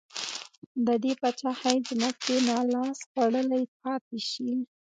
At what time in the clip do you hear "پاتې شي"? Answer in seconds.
3.81-4.51